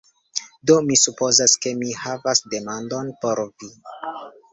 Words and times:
Do 0.69 0.77
mi 0.85 0.95
supozas 1.01 1.53
ke 1.65 1.73
mi 1.81 1.89
havas 1.99 2.41
demandon 2.55 3.13
por 3.27 3.43
vi: 3.51 3.71